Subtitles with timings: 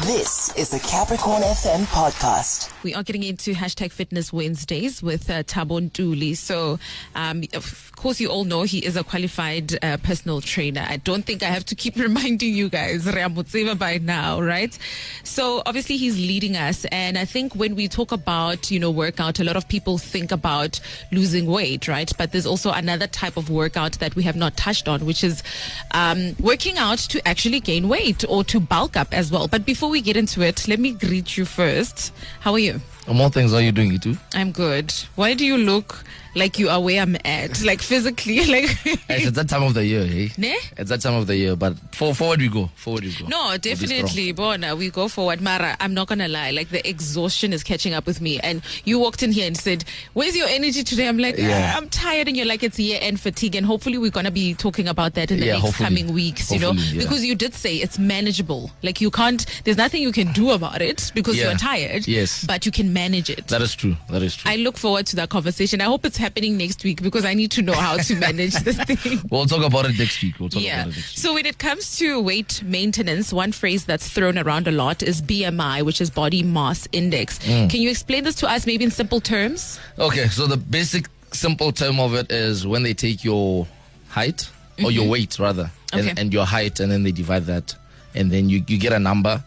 [0.00, 2.72] This is the Capricorn FM podcast.
[2.82, 6.34] We are getting into hashtag Fitness Wednesdays with uh, Thabo Ntuli.
[6.34, 6.78] So,
[7.14, 10.84] um, of course, you all know he is a qualified uh, personal trainer.
[10.88, 14.76] I don't think I have to keep reminding you guys, Reamutseva by now, right?
[15.24, 16.86] So, obviously, he's leading us.
[16.86, 20.32] And I think when we talk about, you know, workout, a lot of people think
[20.32, 20.80] about
[21.12, 22.10] losing weight, right?
[22.16, 25.42] But there's also another type of workout that we have not touched on, which is
[25.90, 29.48] um, working out to actually gain weight or to bulk up as well.
[29.48, 32.12] But before we get into it, let me greet you first.
[32.40, 32.80] How are you?
[33.12, 34.16] More things, how are you doing, you too?
[34.34, 34.92] I'm good.
[35.16, 36.04] Why do you look
[36.34, 37.62] like you are where I'm at?
[37.72, 38.76] Like physically, like
[39.08, 40.28] It's that time of the year, eh?
[40.36, 40.56] Ne?
[40.76, 42.68] It's that time of the year, but for, forward we go.
[42.74, 43.26] Forward we go.
[43.26, 44.74] No, definitely, Bona.
[44.76, 45.40] We go forward.
[45.40, 46.50] Mara, I'm not gonna lie.
[46.50, 48.38] Like the exhaustion is catching up with me.
[48.40, 51.72] And you walked in here and said, "Where's your energy today?" I'm like, Yeah.
[51.74, 54.54] "Ah, I'm tired, and you're like, "It's year end fatigue." And hopefully, we're gonna be
[54.54, 55.86] talking about that in the Yeah, next hopefully.
[55.88, 56.50] coming weeks.
[56.50, 56.98] You know, yeah.
[57.02, 58.70] because you did say it's manageable.
[58.82, 59.44] Like you can't.
[59.64, 62.06] There's nothing you can do about it because you're tired.
[62.08, 62.44] Yes.
[62.44, 63.46] but you can manage it.
[63.48, 63.96] That is true.
[64.10, 64.50] That is true.
[64.50, 65.80] I look forward to that conversation.
[65.80, 68.76] I hope it's happening next week because I need to know how to manage this
[68.88, 69.20] thing.
[69.30, 70.38] we'll talk about it next week.
[70.40, 70.82] We'll talk Yeah.
[70.82, 71.18] about it next week.
[71.18, 75.20] So when it comes to weight maintenance, one phrase that's thrown around a lot is
[75.20, 77.38] BMI, which is body mass index.
[77.40, 77.68] Mm.
[77.70, 79.78] Can you explain this to us maybe in simple terms?
[79.98, 83.66] Okay, so the basic, simple term of it is when they take your
[84.08, 84.48] height,
[84.82, 85.98] or your weight rather, Mm-hmm.
[86.00, 86.08] Okay.
[86.10, 87.74] and, and your height, and then they divide that,
[88.14, 89.44] and then you, you get a number,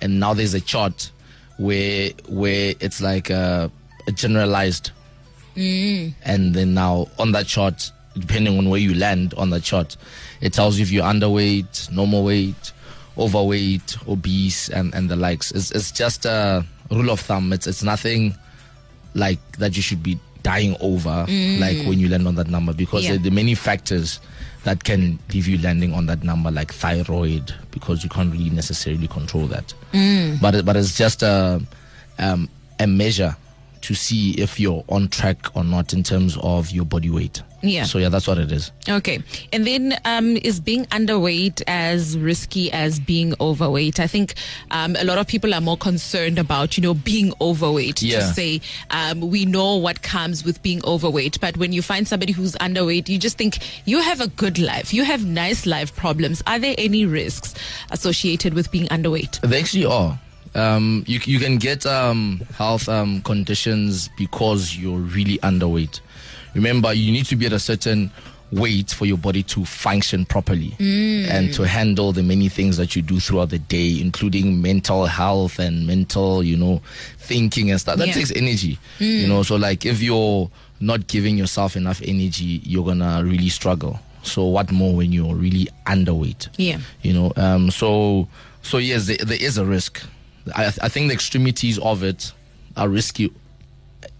[0.00, 1.10] and now there's a chart
[1.58, 3.68] where where it's like a,
[4.06, 4.92] a generalized,
[5.58, 6.14] Mm.
[6.24, 9.96] and then now on that chart, depending on where you land on the chart,
[10.40, 12.72] it tells you if you're underweight, normal weight,
[13.16, 15.50] overweight, obese, and, and the likes.
[15.50, 17.52] It's, it's just a rule of thumb.
[17.52, 18.34] It's it's nothing
[19.14, 21.26] like that you should be dying over
[21.58, 23.10] like when you land on that number because Yeah.
[23.10, 24.20] there, there are many factors
[24.64, 29.08] that can leave you landing on that number like thyroid because you can't really necessarily
[29.08, 29.74] control that
[30.40, 31.60] but but it's just a
[32.18, 32.48] um,
[32.78, 33.36] a measure
[33.88, 37.84] to see if you're on track or not in terms of your body weight Yeah.
[37.84, 39.18] so yeah that's what it is Okay.
[39.52, 44.00] And then um, is being underweight as risky as being overweight?
[44.00, 44.32] I think
[44.70, 48.00] um, a lot of people are more concerned about, you know, being overweight.
[48.02, 48.20] Yeah.
[48.20, 48.60] To say
[48.90, 51.38] um, we know what comes with being overweight.
[51.40, 54.94] But when you find somebody who's underweight, you just think you have a good life.
[54.94, 56.42] You have nice life problems.
[56.46, 57.52] Are there any risks
[57.90, 59.40] associated with being underweight?
[59.42, 60.18] They actually are.
[60.54, 66.00] Um, you you can get um, health um, conditions because you're really underweight.
[66.54, 68.10] Remember, you need to be at a certain
[68.50, 73.02] weight for your body to function properly and to handle the many things that you
[73.02, 76.80] do throughout the day, including mental health and mental, you know,
[77.18, 77.98] thinking and stuff.
[77.98, 78.14] That Yeah.
[78.14, 79.42] takes energy, you know.
[79.42, 84.00] So, like, if you're not giving yourself enough energy, you're gonna really struggle.
[84.22, 86.48] So, what more when you're really underweight?
[86.56, 86.78] Yeah.
[87.02, 88.26] you know um so
[88.62, 90.02] so yes there, there is a risk
[90.54, 92.32] I, I think the extremities of it
[92.76, 93.32] are risky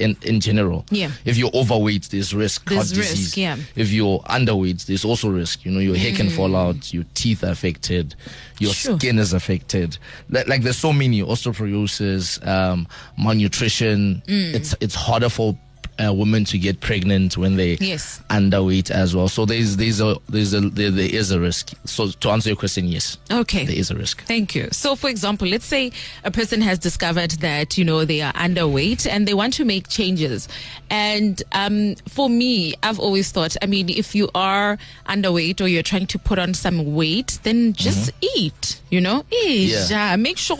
[0.00, 1.10] in in general Yeah.
[1.24, 3.56] if you're overweight there's risk There's heart risk, disease yeah.
[3.56, 3.64] Mm.
[3.76, 7.44] if you're underweight there's also risk you know your hair can fall out your teeth
[7.44, 8.16] are affected
[8.58, 8.98] your Sure.
[8.98, 9.96] skin is affected
[10.30, 14.54] like, like there's so many osteoporosis um malnutrition Mm.
[14.54, 15.56] it's it's harder for
[16.04, 18.20] uh, women to get pregnant when they Yes.
[18.30, 22.08] underweight as well so there's there's a there's a there, there is a risk so
[22.08, 23.64] to answer your question yes Okay.
[23.66, 24.24] there is a risk.
[24.24, 24.68] Thank you.
[24.72, 25.92] So, for example, let's say
[26.24, 29.88] a person has discovered that you know they are underweight and they want to make
[29.88, 30.48] changes.
[30.90, 35.82] And um, for me, I've always thought, I mean, if you are underweight or you're
[35.82, 38.80] trying to put on some weight, then just eat.
[38.90, 39.92] You know, Mm-hmm.
[39.92, 40.16] Yeah.
[40.16, 40.56] Make sure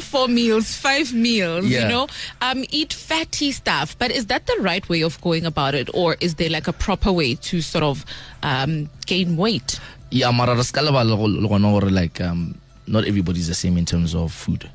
[0.00, 1.66] four meals, five meals.
[1.66, 1.82] Yeah.
[1.82, 2.06] You know,
[2.42, 3.98] um, eat fatty stuff.
[3.98, 6.72] But is that the right way of going about it, or is there like a
[6.72, 8.04] proper way to sort of
[8.42, 9.80] um, gain weight?
[10.10, 12.54] Yeah, mara re ska lebala go- le gona gore like um,
[12.86, 14.70] not everybody's the same in terms of food.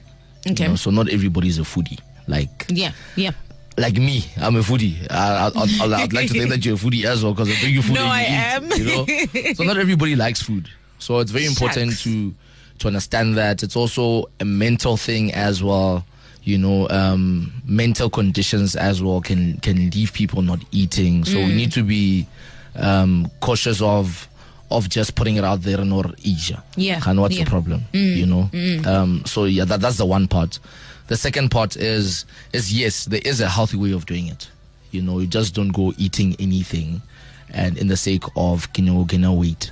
[0.46, 0.63] Okay.
[0.63, 2.00] You know, so not everybody's a foodie.
[2.28, 3.31] Like Yeah, yeah.
[3.78, 4.96] like me, I'm a foodie.
[5.09, 7.81] I, I'd like to think that you're a foodie as well because I bring you
[7.81, 7.96] food.
[7.96, 8.72] No, and I you am.
[8.72, 10.68] You know, so not everybody likes food.
[11.00, 12.03] So it's very important Shucks.
[12.03, 12.35] to
[12.80, 16.04] to understand that it's also a mental thing as well.
[16.44, 21.24] You know, um, mental conditions as well can can leave people not eating.
[21.26, 21.48] So Mm.
[21.48, 22.26] we need to be
[22.76, 24.28] um, cautious of
[24.72, 26.64] of just putting it out there and or Asia.
[26.78, 27.44] Yeah, And what's yeah.
[27.44, 27.84] the problem?
[27.92, 28.50] You know.
[28.90, 30.60] Um, so yeah, that that's the one part.
[31.08, 34.50] The second part is is yes, there is a healthy way of doing it.
[34.92, 37.02] You know, you just don't go eating anything,
[37.51, 39.71] and in the sake of you know gain weight.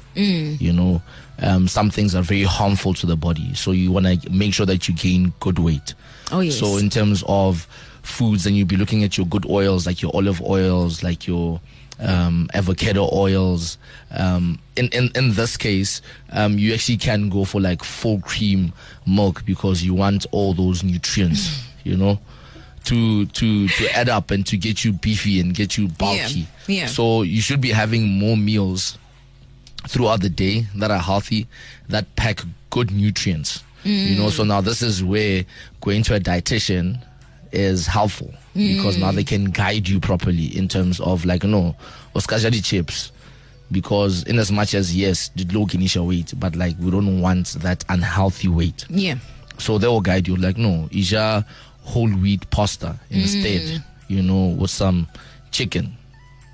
[0.60, 1.02] You know,
[1.42, 4.66] um, some things are very harmful to the body, so you want to make sure
[4.66, 5.94] that you gain good weight.
[6.32, 6.60] Oh, yes.
[6.60, 7.68] So in terms of
[8.02, 11.62] foods, then you'll be looking at your good oils, like your olive oils, like your
[12.00, 13.78] um, avocado oils.
[14.12, 16.02] Um, in, in, in this case,
[16.32, 18.74] um, you actually can go for like full cream
[19.06, 22.20] milk because you want all those nutrients, you know,
[22.90, 26.48] to, to, to add up and to get you beefy and get you bulky.
[26.68, 26.88] yeah.
[26.88, 28.98] So you should be having more meals
[29.88, 31.48] throughout the day that are healthy,
[31.90, 32.42] that pack
[32.72, 33.64] good nutrients.
[33.84, 34.48] You know, so mm.
[34.48, 35.46] now this is where
[35.82, 37.02] going to a dietitian
[37.52, 39.28] is helpful because now they mm.
[39.28, 41.76] can guide you properly in terms of like, you know,
[42.16, 43.12] oskajadi chips.
[43.72, 47.50] Because in as much as yes, did low initial weight, but like we don't want
[47.60, 48.86] that unhealthy weight.
[48.90, 49.16] Yeah.
[49.60, 51.46] So they will guide you like, no, Isha
[51.84, 53.84] whole wheat pasta instead, mm.
[54.08, 55.08] you know, with some
[55.52, 55.96] chicken.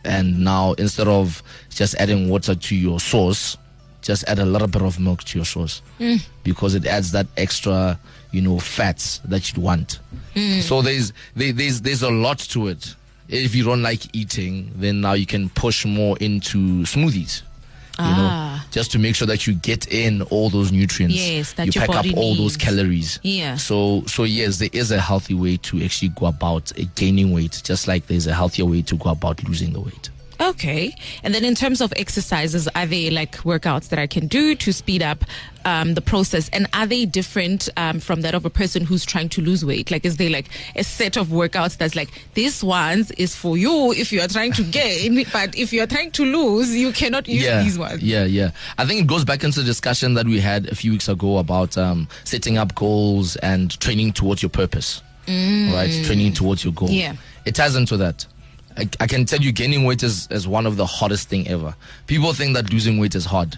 [0.04, 3.58] And now instead of just adding water to your sauce,
[4.02, 6.24] just add a little bit of milk to your sauce mm.
[6.44, 8.00] because it adds that extra,
[8.32, 10.00] you know, fats that you'd want.
[10.36, 10.62] Mm.
[10.62, 12.96] So there's there, there's there's a lot to it.
[13.28, 17.42] If you don't like eating, then now you can push more into smoothies.
[17.42, 18.16] You Ah.
[18.55, 21.16] know, just to make sure that you get in all those nutrients.
[21.16, 23.20] Yes, that you pack up all those calories.
[23.24, 23.56] Yeah.
[23.58, 27.88] So so yes, there is a healthy way to actually go about gaining weight, just
[27.88, 30.10] like there's a healthier way to go about losing the weight.
[30.40, 30.94] Okay.
[31.24, 34.74] And then in terms of exercises, are they like workouts that I can do to
[34.74, 35.24] speed up
[35.64, 36.50] um, the process?
[36.50, 39.92] And are they different um, from that of a person who's trying to lose weight?
[39.92, 43.92] Like, is there like a set of workouts that's like, this one's is for you
[43.94, 47.44] if you are trying to gain, but if you're trying to lose, you cannot use
[47.44, 48.02] yeah, these ones?
[48.02, 48.52] yeah, yeah.
[48.78, 51.38] I think it goes back into the discussion that we had a few weeks ago
[51.38, 55.02] about um, setting up goals and training towards your purpose.
[55.28, 56.90] Right, training towards your goal.
[56.90, 57.00] Mm.
[57.00, 57.16] Yeah.
[57.46, 58.28] it ties into that.
[58.78, 61.76] I, I can tell you, gaining weight is, is one of the hardest thing ever.
[62.08, 63.58] People think that losing weight is hard,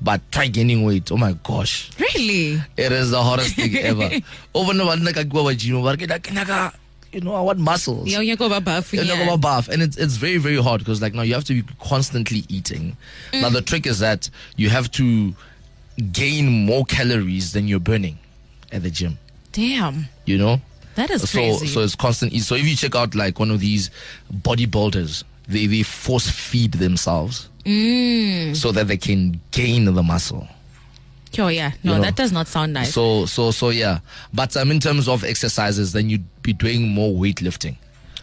[0.00, 1.10] but try gaining weight.
[1.12, 2.60] Oh my gosh, Really?
[2.76, 4.10] It is the hardest thing ever.
[4.54, 6.72] Oh, Over no one like I go with gym, but like, like,
[7.12, 8.08] you know, I want muscles.
[8.08, 8.92] Yeah, you go buff.
[8.92, 9.24] You Yeah.
[9.24, 9.68] go buff.
[9.68, 12.96] And it's, it's very, very hard because, like, now you have to be constantly eating.
[13.32, 13.52] Now, mm.
[13.54, 15.34] the trick is that you have to
[16.12, 18.18] gain more calories than you're burning
[18.72, 19.18] at the gym,
[19.52, 20.08] Damn.
[20.26, 20.60] you know?
[20.96, 21.66] That is so, crazy.
[21.68, 22.32] so it's constant.
[22.42, 23.90] So, if you check out, like, one of these
[24.32, 28.54] bodybuilders, they, they force feed themselves Mm.
[28.54, 30.46] so that they can gain the muscle.
[31.38, 31.72] oh, yeah.
[31.82, 32.04] No, you know.
[32.04, 32.94] that does not sound nice.
[32.94, 33.98] So so so yeah.
[34.32, 37.76] But um in terms of exercises, then you'd be doing more weightlifting.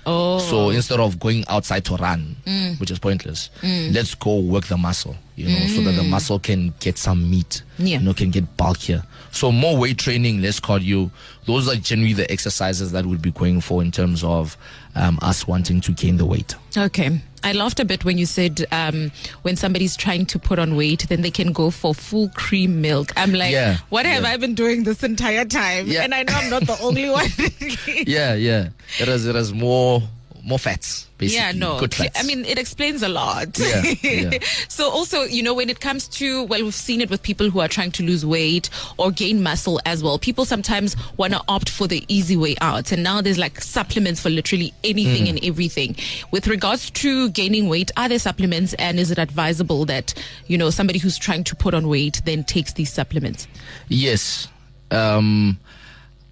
[0.06, 0.40] Oh.
[0.40, 2.80] So instead of going outside to run, mm.
[2.80, 3.94] which is pointless, mm.
[3.94, 6.10] let's go work the muscle, you know, so that the mm.
[6.10, 8.00] muscle can get some meat, Yeah.
[8.00, 9.04] you know, can get bulkier.
[9.32, 11.10] So more weight training, less cardio.
[11.46, 14.58] Those are generally the exercises that we'd be going for in terms of
[14.96, 16.56] um, us wanting to gain the weight.
[16.78, 17.20] Okay.
[17.44, 19.12] I laughed a bit when you said um,
[19.42, 23.12] when somebody's trying to put on weight, then they can go for full cream milk.
[23.18, 24.30] I'm like, Yeah, what have yeah.
[24.30, 25.88] I been doing this entire time?
[25.88, 26.04] Yeah.
[26.04, 27.28] And I know I'm not the only one.
[28.07, 28.69] Yeah, yeah.
[29.00, 30.01] It has it has more
[30.45, 31.38] more fats, basically.
[31.38, 31.80] Yeah, no.
[31.80, 32.19] Good fats.
[32.19, 33.57] I mean, it explains a lot.
[33.57, 34.40] Yeah, yeah.
[34.68, 37.62] so also, you know, when it comes to, well, we've seen it with people who
[37.62, 40.19] are trying to lose weight or gain muscle as well.
[40.19, 42.92] People sometimes want to opt for the easy way out.
[42.92, 45.30] And now there's like supplements for literally anything Mm.
[45.30, 45.95] and everything.
[46.31, 50.13] With regards to gaining weight, are there supplements and is it advisable that,
[50.48, 53.48] you know, somebody who's trying to put on weight then takes these supplements?
[53.88, 54.48] Yes.
[54.92, 55.57] Um,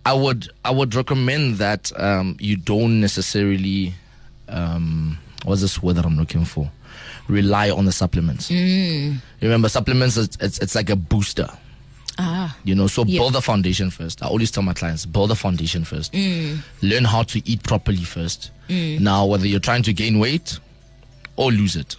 [0.06, 3.94] I would I would recommend that um, you don't necessarily
[4.52, 6.70] um, what's this word that I'm looking for?
[7.28, 8.50] Rely on the supplements.
[9.42, 11.48] Remember, supplements is it's, it's like a booster.
[12.18, 12.56] Ah.
[12.64, 13.20] You know, so Yeah.
[13.20, 14.22] build a foundation first.
[14.22, 16.14] I always tell my clients, build a foundation first.
[16.14, 18.52] Learn how to eat properly first.
[18.70, 20.60] Now, whether you're trying to gain weight
[21.36, 21.96] or lose it.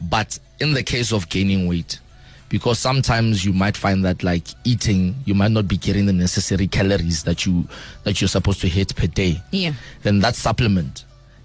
[0.00, 2.00] But in the case of gaining weight,
[2.48, 6.66] because sometimes you might find that like eating, you might not be getting the necessary
[6.68, 7.66] calories that you
[8.04, 9.42] that you're supposed to hit per day.
[9.50, 9.72] Yeah.
[10.02, 11.04] Then that supplement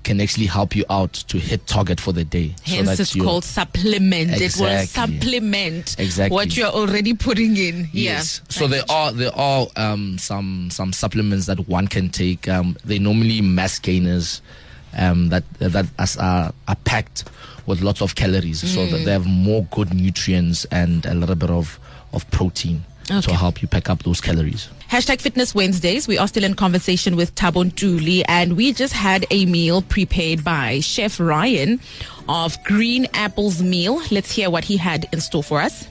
[0.09, 2.55] can actually help you out to hit target for the day.
[2.65, 4.31] Hence, that it's called supplement.
[4.41, 5.19] It will Exactly.
[5.19, 6.33] supplement Exactly.
[6.33, 7.87] what you're already putting in.
[7.93, 8.41] Yes.
[8.43, 8.45] Yeah.
[8.49, 12.49] So there are there are um, some some supplements that one can take.
[12.49, 14.41] Um, they normally mass gainers
[14.97, 17.25] um, that that are, are packed
[17.67, 21.51] with lots of calories, so that they have more good nutrients and a little bit
[21.51, 21.79] of
[22.13, 23.21] of protein Okay.
[23.21, 24.69] to help you pack up those calories.
[24.89, 26.07] Hashtag Fitness Wednesdays.
[26.07, 30.43] We are still in conversation with Thabo Ntuli, and we just had a meal prepared
[30.43, 31.79] by Chef Raiyen
[32.27, 34.01] of Green Apples Meal.
[34.11, 35.87] Let's hear what he had in store for us.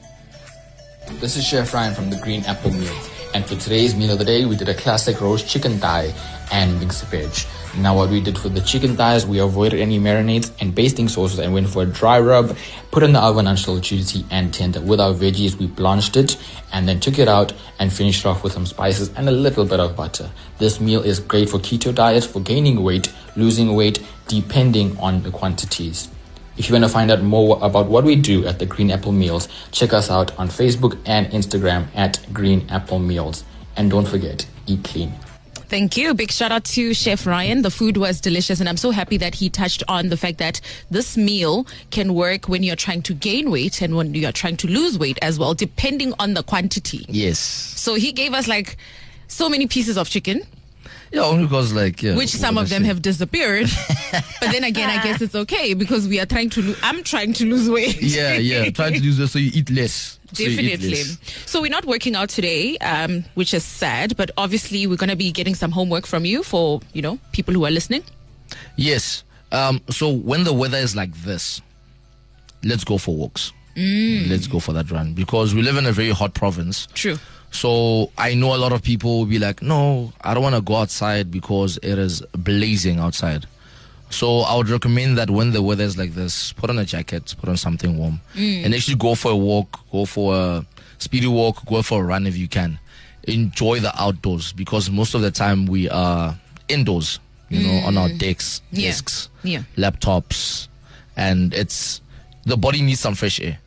[1.20, 2.96] This is Chef Raiyen from the Green Apple Meal.
[3.34, 6.14] And for today's meal of the day, we did a classic roast chicken thigh
[6.50, 7.30] and mixed veg.
[7.76, 11.38] Now, what we did for the chicken thighs, we avoided any marinades and basting sauces
[11.38, 12.56] and went for a dry rub,
[12.90, 14.80] put in the oven until juicy and tender.
[14.80, 16.36] With our veggies, we blanched it
[16.72, 19.78] and then took it out and finished off with some spices and a little bit
[19.78, 20.30] of butter.
[20.58, 25.30] This meal is great for keto diets, for gaining weight, losing weight, depending on the
[25.30, 26.08] quantities.
[26.56, 29.12] If you want to find out more about what we do at the Green Apple
[29.12, 33.44] Meals, check us out on Facebook and Instagram at Green Apple Meals.
[33.76, 35.12] And don't forget, eat clean.
[35.68, 36.14] Thank you.
[36.14, 37.62] Big shout out to Chef Raiyen.
[37.62, 40.62] The food was delicious, and I'm so happy that he touched on the fact that
[40.90, 44.66] this meal can work when you're trying to gain weight and when you're trying to
[44.66, 47.04] lose weight as well, depending on the quantity.
[47.08, 47.38] Yes.
[47.38, 48.78] So he gave us like
[49.26, 50.40] so many pieces of chicken,
[51.10, 53.68] Yeah, only because like yeah, which some of them have disappeared.
[54.12, 56.62] but then again, I guess it's okay because we are trying to.
[56.62, 58.00] Lo- I'm trying to lose weight.
[58.02, 58.70] Yeah, yeah.
[58.70, 60.18] Trying to lose this so you eat less.
[60.32, 60.90] So you eat Definitely.
[60.90, 61.18] less.
[61.46, 64.16] So we're not working out today, um, which is sad.
[64.16, 67.54] But obviously, we're going to be getting some homework from you for you know people
[67.54, 68.02] who are listening.
[68.76, 69.24] Yes.
[69.50, 69.80] Um.
[69.88, 71.62] So when the weather is like this,
[72.62, 73.52] let's go for walks.
[73.78, 74.28] Mm.
[74.28, 76.88] Let's go for that run because we live in a very hot province.
[76.94, 77.16] True.
[77.52, 80.60] So I know a lot of people will be like, no, I don't want to
[80.60, 83.46] go outside because it is blazing outside.
[84.10, 87.34] So I would recommend that when the weather is like this, put on a jacket,
[87.38, 88.64] put on something warm, mm.
[88.64, 90.66] and actually go for a walk, go for a
[90.98, 92.78] speedy walk, go for a run if you can.
[93.24, 96.36] Enjoy the outdoors because most of the time we are
[96.68, 97.20] indoors,
[97.50, 98.18] you know, on our mm.
[98.18, 98.88] decks, Yeah.
[98.88, 99.62] desks, Yeah.
[99.76, 100.68] laptops,
[101.16, 102.00] and it's
[102.44, 103.58] the body needs some fresh air.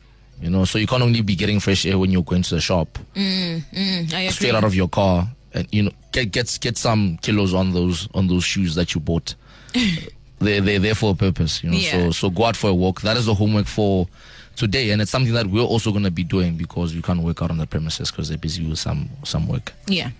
[0.42, 2.60] You know, so you can't only be getting fresh air when you're going to the
[2.60, 4.28] shop mm, mm, I agree.
[4.30, 8.08] straight out of your car and you know get get get some kilos on those
[8.14, 9.34] on those shoes that you bought
[10.40, 11.90] they they're there for a purpose you know Yeah.
[11.92, 14.08] so so go out for a walk that is the homework for
[14.56, 17.42] today and it's something that we're also going to be doing because we can't work
[17.42, 20.10] out on the premises because they're busy with some some work Yeah.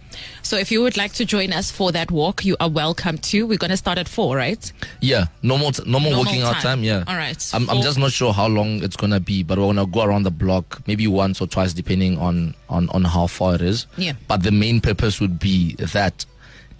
[0.42, 3.46] So if you would like to join us for that walk, you are welcome to.
[3.46, 4.72] We're going to start at four, right?
[5.00, 6.62] yeah normal t- normal, Normal working out time.
[6.62, 7.50] time yeah All right.
[7.54, 10.22] I'm, I'm just not sure how long it's gonna be but we're gonna go around
[10.24, 14.12] the block maybe once or twice depending on on on how far it is Yeah.
[14.28, 16.24] but the main purpose would be that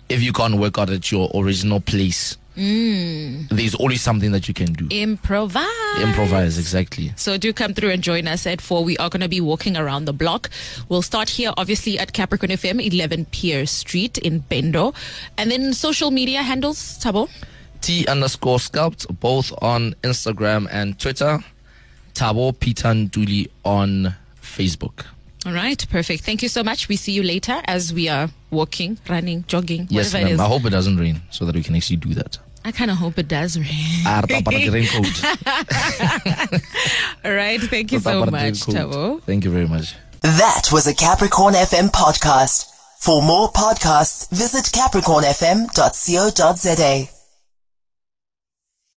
[0.09, 3.49] if you can't work out at your original place Mm.
[3.49, 5.65] there's always something that you can do Improvise.
[6.03, 8.85] improvise exactly So do come through and join us at four.
[8.85, 10.51] We are going to be walking around the block.
[10.89, 14.95] We'll start here, obviously, at Capricorn FM, 11 Pier Street in Bendo.
[15.39, 17.29] And then social media handles, Thabo.
[17.81, 21.43] t underscore sculpt both on instagram and twitter
[22.15, 25.07] Thabo pitan duli on facebook
[25.45, 26.23] All right, perfect.
[26.25, 26.89] Thank you so much.
[26.89, 30.41] We see you later as we are walking, running, jogging, yes whatever ma'am is.
[30.41, 32.97] i hope it doesn't rain so that we can actually do that I kind of
[32.97, 34.05] hope it does rain.
[34.07, 35.25] Ah, tapa para the raincoat.
[37.25, 38.61] All right, thank you so much.
[38.71, 39.21] Thabo.
[39.23, 42.67] thank you very much That was a Capricorn FM podcast.
[43.01, 47.22] For more podcasts, visit capricornfm.co.za.